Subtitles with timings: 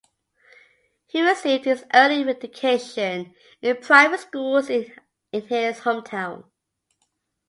[1.05, 4.87] He received his early education in private schools in
[5.31, 6.45] his hometown.